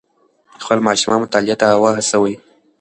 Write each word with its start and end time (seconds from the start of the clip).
خپل 0.63 0.77
ماشومان 0.87 1.19
مطالعې 1.23 1.55
ته 1.61 1.67
وهڅوئ. 1.81 2.33